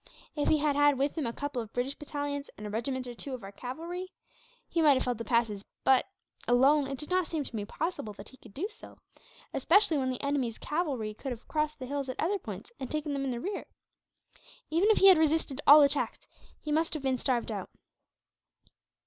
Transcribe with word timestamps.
If 0.35 0.47
he 0.47 0.57
had 0.57 0.75
had 0.75 0.97
with 0.97 1.15
him 1.15 1.27
a 1.27 1.31
couple 1.31 1.61
of 1.61 1.71
British 1.73 1.93
battalions, 1.93 2.49
and 2.57 2.65
a 2.65 2.71
regiment 2.71 3.05
or 3.05 3.13
two 3.13 3.35
of 3.35 3.43
our 3.43 3.51
cavalry, 3.51 4.11
he 4.67 4.81
might 4.81 4.95
have 4.95 5.03
held 5.03 5.19
the 5.19 5.23
passes 5.23 5.63
but, 5.83 6.07
alone, 6.47 6.87
it 6.87 6.97
did 6.97 7.11
not 7.11 7.27
seem 7.27 7.43
to 7.43 7.55
me 7.55 7.65
possible 7.65 8.11
that 8.13 8.29
he 8.29 8.37
could 8.37 8.55
do 8.55 8.67
so; 8.67 8.97
especially 9.53 9.99
when 9.99 10.09
the 10.09 10.23
enemy's 10.23 10.57
cavalry 10.57 11.13
could 11.13 11.31
have 11.31 11.47
crossed 11.47 11.77
the 11.77 11.85
hills 11.85 12.09
at 12.09 12.19
other 12.19 12.39
points, 12.39 12.71
and 12.79 12.89
taken 12.89 13.13
them 13.13 13.23
in 13.25 13.29
the 13.29 13.39
rear. 13.39 13.67
Even 14.71 14.89
if 14.89 14.97
he 14.97 15.05
had 15.05 15.19
resisted 15.19 15.61
all 15.67 15.83
attacks, 15.83 16.25
he 16.59 16.71
must 16.71 16.95
have 16.95 17.03
been 17.03 17.19
starved 17.19 17.51
out. 17.51 17.69